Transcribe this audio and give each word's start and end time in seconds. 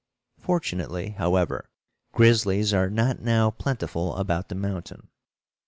Fortunately, 0.39 1.09
however, 1.09 1.69
grizzlies 2.11 2.73
are 2.73 2.89
not 2.89 3.19
now 3.21 3.51
plentiful 3.51 4.15
about 4.15 4.49
the 4.49 4.55
mountain. 4.55 5.09